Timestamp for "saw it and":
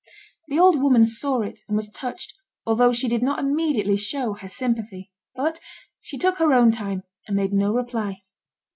1.05-1.77